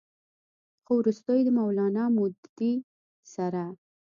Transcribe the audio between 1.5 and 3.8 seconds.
مولانا مودودي سره